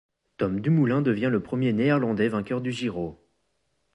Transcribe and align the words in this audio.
Tom 0.37 0.61
Dumoulin 0.61 1.03
devient 1.03 1.29
le 1.31 1.43
premier 1.43 1.73
Néerlandais 1.73 2.27
vainqueur 2.27 2.61
du 2.61 2.71
Giro. 2.71 3.23